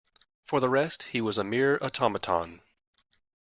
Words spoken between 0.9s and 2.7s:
he was a mere automaton.